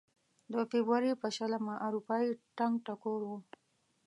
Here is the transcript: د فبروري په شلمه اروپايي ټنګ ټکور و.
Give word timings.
د 0.51 0.53
فبروري 0.69 1.11
په 1.21 1.27
شلمه 1.37 1.75
اروپايي 1.87 2.29
ټنګ 2.57 2.73
ټکور 2.85 3.21
و. 3.29 3.31